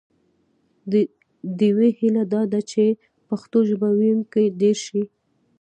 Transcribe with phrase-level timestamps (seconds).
[0.91, 0.93] د
[1.57, 2.83] ډیوې هیله دا ده چې
[3.27, 5.03] پښتو ژبه ویونکي ډېر شي